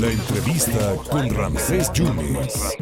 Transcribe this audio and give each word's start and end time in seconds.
La 0.00 0.12
entrevista 0.12 0.94
con 1.10 1.28
Ramsés 1.34 1.92
Yunes. 1.92 2.76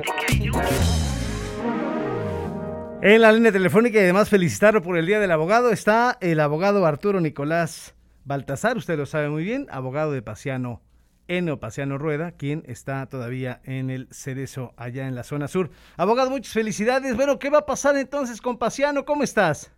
En 3.01 3.23
la 3.23 3.33
línea 3.33 3.53
telefónica 3.53 3.99
y 3.99 4.03
además 4.03 4.29
felicitarlo 4.29 4.83
por 4.83 4.99
el 4.99 5.07
Día 5.07 5.19
del 5.19 5.31
Abogado 5.31 5.71
está 5.71 6.19
el 6.21 6.41
abogado 6.41 6.85
Arturo 6.85 7.21
Nicolás 7.21 7.95
Baltasar, 8.25 8.77
usted 8.77 8.99
lo 8.99 9.07
sabe 9.07 9.31
muy 9.31 9.45
bien, 9.45 9.67
abogado 9.71 10.13
de 10.13 10.21
Pasiano 10.21 10.83
Eno 11.27 11.59
Pasiano 11.59 11.97
Rueda, 11.97 12.33
quien 12.33 12.63
está 12.67 13.07
todavía 13.07 13.61
en 13.65 13.89
el 13.89 14.09
Cerezo 14.11 14.75
allá 14.77 15.09
en 15.09 15.15
la 15.15 15.25
zona 15.25 15.49
sur. 15.49 15.71
Abogado, 15.97 16.31
muchas 16.31 16.53
felicidades. 16.53 17.17
Bueno, 17.17 17.39
¿qué 17.39 17.51
va 17.51 17.59
a 17.59 17.67
pasar 17.67 17.97
entonces 17.97 18.41
con 18.41 18.59
Pasiano? 18.59 19.05
¿Cómo 19.05 19.23
estás? 19.23 19.73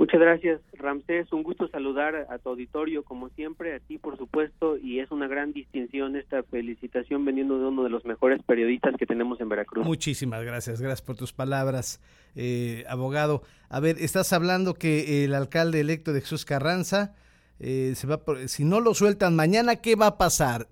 Muchas 0.00 0.18
gracias, 0.18 0.62
Ramsés. 0.72 1.30
Un 1.30 1.42
gusto 1.42 1.68
saludar 1.68 2.26
a 2.30 2.38
tu 2.38 2.48
auditorio, 2.48 3.04
como 3.04 3.28
siempre, 3.28 3.74
a 3.74 3.80
ti, 3.80 3.98
por 3.98 4.16
supuesto, 4.16 4.78
y 4.78 4.98
es 4.98 5.10
una 5.10 5.28
gran 5.28 5.52
distinción 5.52 6.16
esta 6.16 6.42
felicitación 6.42 7.26
veniendo 7.26 7.58
de 7.58 7.66
uno 7.66 7.84
de 7.84 7.90
los 7.90 8.06
mejores 8.06 8.42
periodistas 8.42 8.94
que 8.96 9.04
tenemos 9.04 9.42
en 9.42 9.50
Veracruz. 9.50 9.84
Muchísimas 9.84 10.42
gracias, 10.42 10.80
gracias 10.80 11.02
por 11.02 11.16
tus 11.16 11.34
palabras, 11.34 12.00
eh, 12.34 12.84
abogado. 12.88 13.42
A 13.68 13.78
ver, 13.78 13.96
estás 13.98 14.32
hablando 14.32 14.72
que 14.72 15.26
el 15.26 15.34
alcalde 15.34 15.80
electo 15.80 16.14
de 16.14 16.22
Jesús 16.22 16.46
Carranza 16.46 17.14
eh, 17.58 17.92
se 17.94 18.06
va, 18.06 18.20
si 18.46 18.64
no 18.64 18.80
lo 18.80 18.94
sueltan 18.94 19.36
mañana, 19.36 19.76
¿qué 19.76 19.96
va 19.96 20.06
a 20.06 20.16
pasar, 20.16 20.68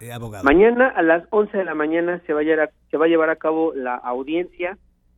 eh, 0.00 0.10
abogado? 0.10 0.42
Mañana 0.42 0.88
a 0.88 1.02
las 1.02 1.22
11 1.30 1.56
de 1.56 1.64
la 1.64 1.76
mañana 1.76 2.20
se 2.26 2.32
va 2.32 2.40
a 2.40 2.70
se 2.90 2.96
va 2.96 3.04
a, 3.04 3.08
llevar 3.08 3.30
a 3.30 3.36
cabo 3.36 3.72
la 3.74 3.94
audiencia 3.94 4.76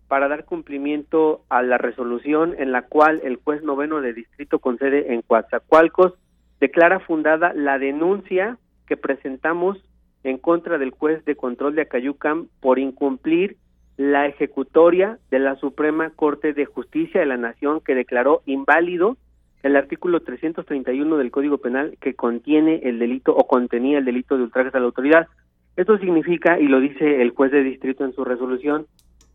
para 0.08 0.28
dar 0.28 0.44
cumplimiento 0.44 1.42
a 1.48 1.62
la 1.62 1.78
resolución 1.78 2.54
en 2.58 2.72
la 2.72 2.82
cual 2.82 3.20
el 3.24 3.36
juez 3.36 3.62
noveno 3.62 4.00
de 4.00 4.12
distrito 4.12 4.58
con 4.58 4.78
sede 4.78 5.14
en 5.14 5.22
Coatzacoalcos 5.22 6.14
declara 6.60 7.00
fundada 7.00 7.52
la 7.54 7.78
denuncia 7.78 8.58
que 8.86 8.96
presentamos 8.96 9.78
en 10.22 10.38
contra 10.38 10.78
del 10.78 10.90
juez 10.90 11.24
de 11.24 11.36
control 11.36 11.74
de 11.74 11.82
Acayucam 11.82 12.48
por 12.60 12.78
incumplir 12.78 13.56
la 13.96 14.26
ejecutoria 14.26 15.18
de 15.30 15.38
la 15.38 15.56
Suprema 15.56 16.10
Corte 16.10 16.52
de 16.52 16.64
Justicia 16.64 17.20
de 17.20 17.26
la 17.26 17.36
Nación 17.36 17.80
que 17.80 17.94
declaró 17.94 18.42
inválido 18.46 19.16
el 19.62 19.76
artículo 19.76 20.20
331 20.20 21.16
del 21.16 21.30
Código 21.30 21.58
Penal 21.58 21.96
que 22.00 22.14
contiene 22.14 22.80
el 22.84 22.98
delito 22.98 23.34
o 23.34 23.46
contenía 23.46 23.98
el 23.98 24.04
delito 24.04 24.36
de 24.36 24.44
ultraje 24.44 24.70
a 24.74 24.80
la 24.80 24.86
autoridad. 24.86 25.28
Esto 25.76 25.98
significa, 25.98 26.60
y 26.60 26.66
lo 26.66 26.80
dice 26.80 27.22
el 27.22 27.30
juez 27.30 27.50
de 27.50 27.62
distrito 27.62 28.04
en 28.04 28.12
su 28.12 28.24
resolución, 28.24 28.86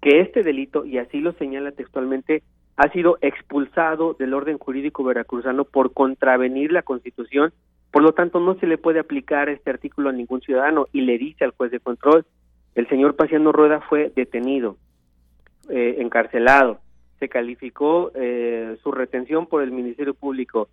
que 0.02 0.22
este 0.22 0.44
delito, 0.44 0.86
y 0.86 0.98
así 0.98 1.20
lo 1.20 1.34
señala 1.34 1.72
textualmente, 1.72 2.44
ha 2.78 2.90
sido 2.92 3.18
expulsado 3.22 4.14
del 4.14 4.34
orden 4.34 4.58
jurídico 4.58 5.04
veracruzano 5.04 5.66
por 5.66 5.94
contravenir 5.94 6.72
la 6.72 6.82
Constitución, 6.82 7.52
por 7.92 8.04
lo 8.04 8.14
tanto 8.14 8.40
no 8.40 8.56
se 8.56 8.68
le 8.68 8.78
puede 8.78 9.00
aplicar 9.00 9.50
este 9.50 9.70
artículo 9.70 10.10
a 10.10 10.14
ningún 10.14 10.42
ciudadano 10.42 10.88
y 10.94 11.02
le 11.02 11.18
dice 11.18 11.44
al 11.44 11.52
juez 11.52 11.72
de 11.72 11.80
control, 11.80 12.26
el 12.76 12.88
señor 12.88 13.16
Paciano 13.16 13.52
Rueda 13.52 13.82
fue 13.82 14.12
detenido, 14.16 14.78
eh, 15.70 15.98
encarcelado, 16.00 16.80
se 17.20 17.28
calificó 17.28 18.12
eh, 18.16 18.78
su 18.82 18.92
retención 18.92 19.48
por 19.48 19.62
el 19.62 19.72
Ministerio 19.72 20.14
Público, 20.14 20.70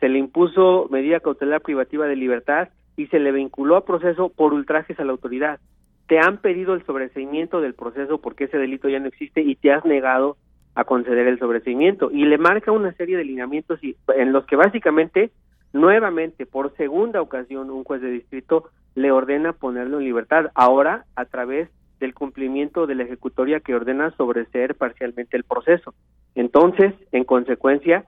se 0.00 0.08
le 0.08 0.18
impuso 0.18 0.88
medida 0.90 1.20
cautelar 1.20 1.60
privativa 1.60 2.06
de 2.06 2.16
libertad 2.16 2.70
y 2.96 3.08
se 3.08 3.18
le 3.18 3.30
vinculó 3.30 3.76
a 3.76 3.84
proceso 3.84 4.30
por 4.30 4.54
ultrajes 4.54 4.98
a 4.98 5.04
la 5.04 5.12
autoridad 5.12 5.60
te 6.06 6.18
han 6.18 6.38
pedido 6.38 6.74
el 6.74 6.84
sobreseimiento 6.84 7.60
del 7.60 7.74
proceso 7.74 8.18
porque 8.18 8.44
ese 8.44 8.58
delito 8.58 8.88
ya 8.88 9.00
no 9.00 9.08
existe 9.08 9.40
y 9.40 9.56
te 9.56 9.72
has 9.72 9.84
negado 9.84 10.36
a 10.74 10.84
conceder 10.84 11.26
el 11.26 11.38
sobreseimiento 11.38 12.10
y 12.10 12.24
le 12.24 12.38
marca 12.38 12.72
una 12.72 12.92
serie 12.94 13.16
de 13.16 13.24
lineamientos 13.24 13.80
en 13.82 14.32
los 14.32 14.46
que 14.46 14.56
básicamente 14.56 15.30
nuevamente 15.72 16.46
por 16.46 16.74
segunda 16.76 17.20
ocasión 17.20 17.70
un 17.70 17.84
juez 17.84 18.00
de 18.00 18.10
distrito 18.10 18.70
le 18.94 19.10
ordena 19.10 19.52
ponerlo 19.52 19.98
en 19.98 20.04
libertad 20.04 20.46
ahora 20.54 21.04
a 21.16 21.24
través 21.24 21.68
del 22.00 22.14
cumplimiento 22.14 22.86
de 22.86 22.94
la 22.94 23.04
ejecutoria 23.04 23.60
que 23.60 23.74
ordena 23.74 24.10
sobreseer 24.16 24.74
parcialmente 24.74 25.36
el 25.36 25.44
proceso. 25.44 25.94
Entonces, 26.34 26.94
en 27.12 27.24
consecuencia, 27.24 28.06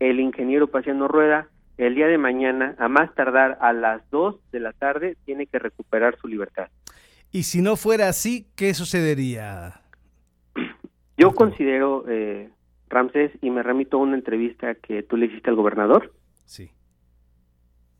el 0.00 0.20
ingeniero 0.20 0.68
Paciano 0.68 1.06
Rueda 1.06 1.48
el 1.78 1.94
día 1.94 2.06
de 2.06 2.18
mañana, 2.18 2.74
a 2.78 2.88
más 2.88 3.14
tardar 3.14 3.58
a 3.60 3.72
las 3.72 4.08
2 4.10 4.36
de 4.50 4.60
la 4.60 4.72
tarde, 4.72 5.16
tiene 5.26 5.46
que 5.46 5.58
recuperar 5.58 6.16
su 6.18 6.26
libertad. 6.26 6.68
Y 7.36 7.42
si 7.42 7.60
no 7.60 7.76
fuera 7.76 8.08
así, 8.08 8.46
¿qué 8.56 8.72
sucedería? 8.72 9.82
Yo 11.18 11.34
considero, 11.34 12.02
eh, 12.08 12.48
Ramsés, 12.88 13.30
y 13.42 13.50
me 13.50 13.62
remito 13.62 13.98
a 13.98 14.00
una 14.00 14.16
entrevista 14.16 14.74
que 14.74 15.02
tú 15.02 15.18
le 15.18 15.26
hiciste 15.26 15.50
al 15.50 15.56
gobernador. 15.56 16.14
Sí. 16.46 16.70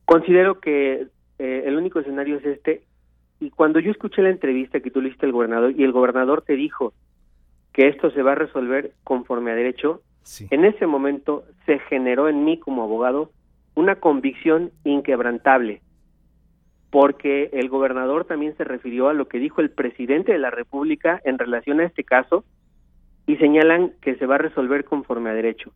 Considero 0.06 0.58
que 0.58 1.08
eh, 1.38 1.62
el 1.66 1.76
único 1.76 2.00
escenario 2.00 2.38
es 2.38 2.46
este. 2.46 2.84
Y 3.38 3.50
cuando 3.50 3.78
yo 3.78 3.90
escuché 3.90 4.22
la 4.22 4.30
entrevista 4.30 4.80
que 4.80 4.90
tú 4.90 5.02
le 5.02 5.08
hiciste 5.08 5.26
al 5.26 5.32
gobernador 5.32 5.74
y 5.78 5.84
el 5.84 5.92
gobernador 5.92 6.40
te 6.40 6.54
dijo 6.54 6.94
que 7.74 7.88
esto 7.88 8.10
se 8.12 8.22
va 8.22 8.32
a 8.32 8.36
resolver 8.36 8.94
conforme 9.04 9.50
a 9.50 9.54
derecho, 9.54 10.00
en 10.48 10.64
ese 10.64 10.86
momento 10.86 11.44
se 11.66 11.78
generó 11.90 12.30
en 12.30 12.42
mí 12.46 12.58
como 12.58 12.84
abogado 12.84 13.32
una 13.74 13.96
convicción 13.96 14.72
inquebrantable 14.82 15.82
porque 16.90 17.50
el 17.52 17.68
gobernador 17.68 18.24
también 18.24 18.56
se 18.56 18.64
refirió 18.64 19.08
a 19.08 19.14
lo 19.14 19.28
que 19.28 19.38
dijo 19.38 19.60
el 19.60 19.70
presidente 19.70 20.32
de 20.32 20.38
la 20.38 20.50
República 20.50 21.20
en 21.24 21.38
relación 21.38 21.80
a 21.80 21.84
este 21.84 22.04
caso 22.04 22.44
y 23.26 23.36
señalan 23.36 23.92
que 24.00 24.14
se 24.16 24.26
va 24.26 24.36
a 24.36 24.38
resolver 24.38 24.84
conforme 24.84 25.30
a 25.30 25.34
derecho. 25.34 25.72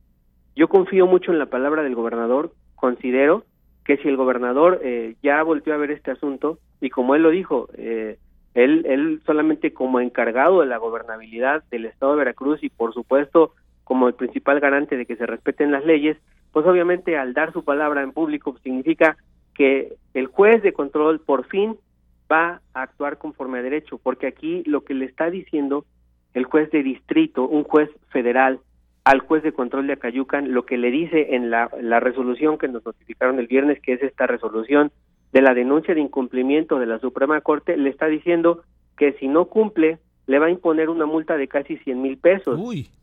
Yo 0.54 0.68
confío 0.68 1.06
mucho 1.06 1.32
en 1.32 1.38
la 1.38 1.46
palabra 1.46 1.82
del 1.82 1.94
gobernador, 1.94 2.52
considero 2.76 3.44
que 3.84 3.96
si 3.98 4.08
el 4.08 4.16
gobernador 4.16 4.80
eh, 4.84 5.16
ya 5.22 5.42
volvió 5.42 5.74
a 5.74 5.78
ver 5.78 5.90
este 5.90 6.10
asunto 6.10 6.58
y 6.80 6.90
como 6.90 7.14
él 7.14 7.22
lo 7.22 7.30
dijo, 7.30 7.68
eh, 7.74 8.18
él, 8.54 8.84
él 8.86 9.20
solamente 9.26 9.72
como 9.72 10.00
encargado 10.00 10.60
de 10.60 10.66
la 10.66 10.78
gobernabilidad 10.78 11.64
del 11.70 11.86
Estado 11.86 12.12
de 12.12 12.18
Veracruz 12.18 12.62
y 12.62 12.68
por 12.68 12.94
supuesto 12.94 13.52
como 13.84 14.06
el 14.06 14.14
principal 14.14 14.60
garante 14.60 14.96
de 14.96 15.06
que 15.06 15.16
se 15.16 15.26
respeten 15.26 15.72
las 15.72 15.84
leyes, 15.84 16.16
pues 16.52 16.66
obviamente 16.66 17.16
al 17.16 17.34
dar 17.34 17.52
su 17.52 17.64
palabra 17.64 18.02
en 18.02 18.12
público 18.12 18.56
significa 18.62 19.16
que 19.60 19.98
el 20.14 20.26
juez 20.28 20.62
de 20.62 20.72
control 20.72 21.20
por 21.20 21.44
fin 21.44 21.76
va 22.32 22.62
a 22.72 22.80
actuar 22.80 23.18
conforme 23.18 23.58
a 23.58 23.62
derecho, 23.62 23.98
porque 24.02 24.26
aquí 24.26 24.62
lo 24.64 24.84
que 24.84 24.94
le 24.94 25.04
está 25.04 25.28
diciendo 25.28 25.84
el 26.32 26.44
juez 26.44 26.70
de 26.70 26.82
distrito, 26.82 27.46
un 27.46 27.64
juez 27.64 27.90
federal, 28.08 28.60
al 29.04 29.20
juez 29.20 29.42
de 29.42 29.52
control 29.52 29.86
de 29.86 29.92
Acayucan, 29.92 30.54
lo 30.54 30.64
que 30.64 30.78
le 30.78 30.90
dice 30.90 31.34
en 31.34 31.50
la, 31.50 31.70
la 31.78 32.00
resolución 32.00 32.56
que 32.56 32.68
nos 32.68 32.86
notificaron 32.86 33.38
el 33.38 33.48
viernes, 33.48 33.82
que 33.82 33.92
es 33.92 34.02
esta 34.02 34.26
resolución 34.26 34.92
de 35.30 35.42
la 35.42 35.52
denuncia 35.52 35.94
de 35.94 36.00
incumplimiento 36.00 36.78
de 36.78 36.86
la 36.86 36.98
Suprema 36.98 37.38
Corte, 37.42 37.76
le 37.76 37.90
está 37.90 38.06
diciendo 38.06 38.62
que 38.96 39.12
si 39.20 39.28
no 39.28 39.44
cumple, 39.44 39.98
le 40.26 40.38
va 40.38 40.46
a 40.46 40.50
imponer 40.50 40.88
una 40.88 41.04
multa 41.04 41.36
de 41.36 41.48
casi 41.48 41.76
100 41.76 42.00
mil 42.00 42.16
pesos. 42.16 42.58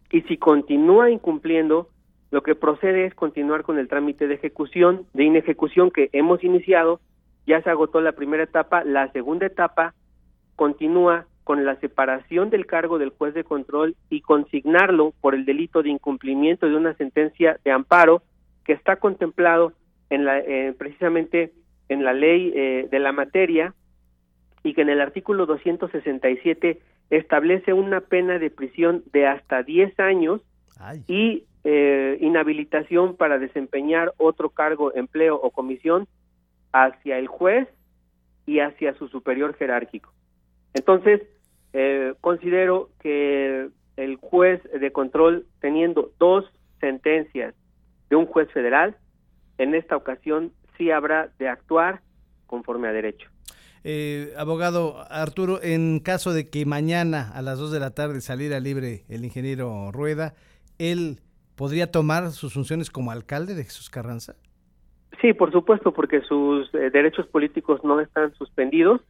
Y 0.09 0.21
si 0.21 0.37
continúa 0.37 1.11
incumpliendo, 1.11 1.89
lo 2.31 2.43
que 2.43 2.55
procede 2.55 3.05
es 3.05 3.15
continuar 3.15 3.63
con 3.63 3.79
el 3.79 3.87
trámite 3.87 4.27
de 4.27 4.35
ejecución, 4.35 5.05
de 5.13 5.23
inejecución 5.23 5.91
que 5.91 6.09
hemos 6.11 6.43
iniciado, 6.43 6.99
ya 7.45 7.61
se 7.61 7.69
agotó 7.69 8.01
la 8.01 8.11
primera 8.11 8.43
etapa, 8.43 8.83
la 8.83 9.11
segunda 9.13 9.45
etapa 9.45 9.93
continúa 10.55 11.25
con 11.45 11.63
la 11.63 11.79
separación 11.79 12.49
del 12.49 12.65
cargo 12.65 12.99
del 12.99 13.11
juez 13.11 13.33
de 13.33 13.45
control 13.45 13.95
y 14.09 14.19
consignarlo 14.19 15.13
por 15.21 15.33
el 15.33 15.45
delito 15.45 15.81
de 15.81 15.89
incumplimiento 15.89 16.67
de 16.67 16.75
una 16.75 16.93
sentencia 16.95 17.57
de 17.63 17.71
amparo 17.71 18.21
que 18.65 18.73
está 18.73 18.97
contemplado 18.97 19.71
en 20.09 20.25
la, 20.25 20.39
eh, 20.39 20.75
precisamente 20.77 21.53
en 21.87 22.03
la 22.03 22.11
ley 22.11 22.51
eh, 22.53 22.89
de 22.91 22.99
la 22.99 23.13
materia 23.13 23.73
y 24.63 24.73
que 24.73 24.81
en 24.81 24.89
el 24.89 24.99
artículo 24.99 25.45
267 25.45 26.81
establece 27.09 27.71
una 27.71 28.01
pena 28.01 28.39
de 28.39 28.49
prisión 28.49 29.03
de 29.13 29.27
hasta 29.27 29.63
10 29.63 29.97
años 30.01 30.41
y 31.07 31.45
eh, 31.69 32.17
inhabilitación 32.21 33.17
para 33.17 33.39
desempeñar 33.39 34.13
otro 34.15 34.51
cargo, 34.51 34.95
empleo 34.95 35.35
o 35.35 35.51
comisión 35.51 36.07
hacia 36.71 37.19
el 37.19 37.27
juez 37.27 37.67
y 38.45 38.61
hacia 38.61 38.93
su 38.93 39.09
superior 39.09 39.53
jerárquico. 39.53 40.13
Entonces, 40.73 41.23
eh, 41.73 42.13
considero 42.21 42.91
que 43.01 43.67
el 43.97 44.15
juez 44.15 44.63
de 44.79 44.91
control, 44.93 45.45
teniendo 45.59 46.13
dos 46.17 46.45
sentencias 46.79 47.53
de 48.09 48.15
un 48.15 48.27
juez 48.27 48.49
federal, 48.53 48.95
en 49.57 49.75
esta 49.75 49.97
ocasión 49.97 50.53
sí 50.77 50.89
habrá 50.89 51.33
de 51.37 51.49
actuar 51.49 51.99
conforme 52.45 52.87
a 52.87 52.93
derecho. 52.93 53.29
Eh, 53.83 54.31
abogado 54.37 55.03
Arturo, 55.09 55.61
en 55.61 55.99
caso 55.99 56.31
de 56.31 56.49
que 56.49 56.65
mañana 56.65 57.29
a 57.33 57.41
las 57.41 57.59
2 57.59 57.73
de 57.73 57.81
la 57.81 57.91
tarde 57.91 58.21
saliera 58.21 58.61
libre 58.61 59.03
el 59.09 59.25
ingeniero 59.25 59.91
Rueda, 59.91 60.33
él 60.77 61.19
podría 61.57 61.91
tomar 61.91 62.31
sus 62.31 62.53
funciones 62.53 62.89
como 62.89 63.11
alcalde 63.11 63.55
de 63.55 63.65
Jesús 63.65 63.89
Carranza? 63.89 64.35
Sí, 65.19 65.33
por 65.33 65.51
supuesto, 65.51 65.91
porque 65.93 66.21
sus 66.21 66.73
eh, 66.73 66.89
derechos 66.91 67.27
políticos 67.27 67.81
no 67.83 67.99
están 67.99 68.33
suspendidos. 68.35 69.01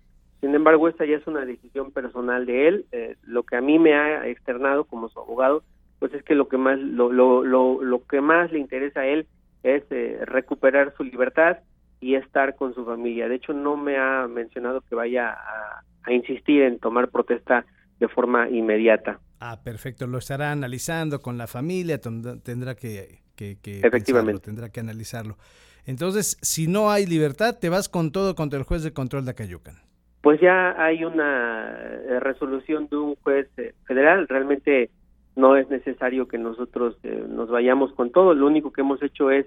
Sin 0.41 0.55
embargo, 0.55 0.87
esta 0.87 1.05
ya 1.05 1.17
es 1.17 1.27
una 1.27 1.45
decisión 1.45 1.91
personal 1.91 2.45
de 2.45 2.67
él. 2.67 2.85
Eh, 2.91 3.15
lo 3.23 3.43
que 3.43 3.57
a 3.57 3.61
mí 3.61 3.77
me 3.77 3.93
ha 3.93 4.27
externado 4.27 4.85
como 4.85 5.09
su 5.09 5.19
abogado, 5.19 5.63
pues 5.99 6.13
es 6.13 6.23
que 6.23 6.33
lo 6.33 6.47
que 6.47 6.57
más 6.57 6.79
lo, 6.79 7.11
lo, 7.11 7.43
lo, 7.43 7.83
lo 7.83 8.03
que 8.05 8.21
más 8.21 8.51
le 8.51 8.59
interesa 8.59 9.01
a 9.01 9.07
él 9.07 9.27
es 9.63 9.83
eh, 9.91 10.19
recuperar 10.25 10.93
su 10.95 11.03
libertad 11.03 11.57
y 11.99 12.15
estar 12.15 12.55
con 12.55 12.73
su 12.73 12.85
familia. 12.85 13.27
De 13.27 13.35
hecho, 13.35 13.53
no 13.53 13.75
me 13.75 13.97
ha 13.97 14.27
mencionado 14.27 14.81
que 14.81 14.95
vaya 14.95 15.31
a, 15.31 15.83
insistir 16.09 16.61
en 16.61 16.79
tomar 16.79 17.09
protesta 17.09 17.65
de 17.99 18.07
forma 18.07 18.47
inmediata. 18.47 19.19
Ah, 19.39 19.61
perfecto. 19.63 20.07
Lo 20.07 20.17
estará 20.17 20.51
analizando 20.51 21.19
con 21.19 21.37
la 21.37 21.47
familia, 21.47 21.99
tendrá 21.99 22.75
que, 22.75 23.19
que, 23.35 23.57
Efectivamente. 23.83 24.41
tendrá 24.41 24.69
que 24.69 24.79
analizarlo. 24.79 25.37
Entonces, 25.85 26.37
si 26.41 26.67
no 26.67 26.89
hay 26.91 27.05
libertad, 27.05 27.57
te 27.59 27.69
vas 27.69 27.87
con 27.87 28.11
todo 28.11 28.35
contra 28.35 28.59
el 28.59 28.65
juez 28.65 28.83
de 28.83 28.91
control 28.91 29.25
de 29.25 29.31
Acayucan. 29.31 29.75
Pues 30.21 30.41
ya 30.41 30.75
hay 30.81 31.05
una 31.05 31.69
eh, 31.69 32.19
resolución 32.19 32.87
de 32.89 32.97
un 32.97 33.15
juez 33.15 33.47
eh, 33.57 33.73
federal. 33.85 34.27
Realmente 34.27 34.89
no 35.37 35.55
es 35.55 35.69
necesario 35.69 36.27
que 36.27 36.37
nosotros 36.37 36.97
eh, 37.03 37.25
nos 37.29 37.49
vayamos 37.49 37.93
con 37.93 38.11
todo. 38.11 38.33
Lo 38.33 38.47
único 38.47 38.73
que 38.73 38.81
hemos 38.81 39.01
hecho 39.01 39.31
es 39.31 39.45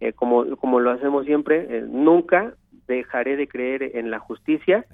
eh, 0.00 0.12
como, 0.12 0.56
como 0.56 0.80
lo 0.80 0.90
hacemos 0.90 1.26
siempre, 1.26 1.66
eh, 1.68 1.84
nunca 1.88 2.54
dejaré 2.92 3.36
de 3.36 3.48
creer 3.48 3.96
en 3.96 4.10
la 4.10 4.18
justicia 4.18 4.86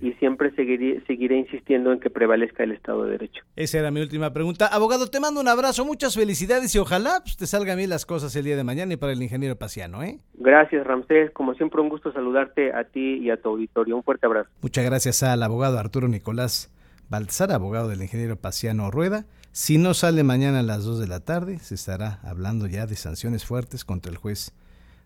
y 0.00 0.12
siempre 0.14 0.54
seguiré, 0.54 1.02
seguiré 1.06 1.36
insistiendo 1.36 1.92
en 1.92 2.00
que 2.00 2.10
prevalezca 2.10 2.64
el 2.64 2.72
Estado 2.72 3.04
de 3.04 3.12
Derecho. 3.12 3.42
Esa 3.56 3.78
era 3.78 3.90
mi 3.90 4.00
última 4.00 4.32
pregunta. 4.32 4.66
Abogado, 4.66 5.08
te 5.08 5.20
mando 5.20 5.40
un 5.40 5.48
abrazo, 5.48 5.84
muchas 5.84 6.14
felicidades 6.14 6.74
y 6.74 6.78
ojalá 6.78 7.20
pues, 7.22 7.36
te 7.36 7.46
salgan 7.46 7.78
bien 7.78 7.90
las 7.90 8.06
cosas 8.06 8.34
el 8.36 8.44
día 8.44 8.56
de 8.56 8.64
mañana 8.64 8.94
y 8.94 8.96
para 8.96 9.12
el 9.12 9.22
ingeniero 9.22 9.56
Paciano. 9.56 10.02
¿eh? 10.02 10.18
Gracias, 10.34 10.86
Ramsés. 10.86 11.30
Como 11.32 11.54
siempre, 11.54 11.80
un 11.80 11.88
gusto 11.88 12.12
saludarte 12.12 12.72
a 12.72 12.84
ti 12.84 13.18
y 13.18 13.30
a 13.30 13.36
tu 13.36 13.50
auditorio. 13.50 13.96
Un 13.96 14.02
fuerte 14.02 14.26
abrazo. 14.26 14.50
Muchas 14.62 14.84
gracias 14.84 15.22
al 15.22 15.42
abogado 15.42 15.78
Arturo 15.78 16.08
Nicolás 16.08 16.72
Baltzar, 17.08 17.52
abogado 17.52 17.88
del 17.88 18.02
ingeniero 18.02 18.36
Paciano 18.36 18.90
Rueda. 18.90 19.26
Si 19.52 19.78
no 19.78 19.94
sale 19.94 20.22
mañana 20.22 20.60
a 20.60 20.62
las 20.62 20.84
2 20.84 20.98
de 20.98 21.06
la 21.06 21.20
tarde, 21.20 21.58
se 21.60 21.74
estará 21.74 22.20
hablando 22.22 22.66
ya 22.66 22.86
de 22.86 22.96
sanciones 22.96 23.46
fuertes 23.46 23.84
contra 23.84 24.12
el 24.12 24.18
juez 24.18 24.52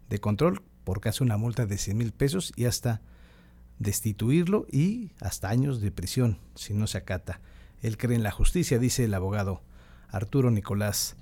de 0.08 0.18
control 0.18 0.60
por 0.84 1.00
casi 1.00 1.22
una 1.22 1.36
multa 1.36 1.66
de 1.66 1.78
100 1.78 1.96
mil 1.96 2.12
pesos 2.12 2.52
y 2.56 2.64
hasta 2.66 3.00
destituirlo 3.78 4.66
y 4.70 5.12
hasta 5.20 5.48
años 5.48 5.80
de 5.80 5.90
prisión 5.90 6.38
si 6.54 6.74
no 6.74 6.86
se 6.86 6.98
acata. 6.98 7.40
Él 7.82 7.96
cree 7.96 8.16
en 8.16 8.22
la 8.22 8.30
justicia, 8.30 8.78
dice 8.78 9.04
el 9.04 9.14
abogado 9.14 9.62
Arturo 10.08 10.50
Nicolás 10.50 11.16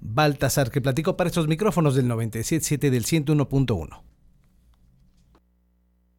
Baltasar, 0.00 0.70
que 0.70 0.80
platicó 0.80 1.16
para 1.16 1.28
estos 1.28 1.48
micrófonos 1.48 1.94
del 1.94 2.08
97.7 2.08 2.90
del 2.90 3.04
101.1. 3.04 4.00